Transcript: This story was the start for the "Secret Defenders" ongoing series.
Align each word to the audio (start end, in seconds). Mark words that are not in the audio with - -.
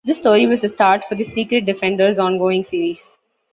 This 0.03 0.17
story 0.17 0.47
was 0.47 0.61
the 0.61 0.69
start 0.69 1.05
for 1.07 1.13
the 1.13 1.23
"Secret 1.23 1.67
Defenders" 1.67 2.17
ongoing 2.17 2.63
series. 2.63 3.07